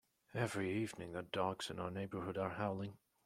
[0.33, 2.97] Every evening, the dogs in our neighbourhood are howling.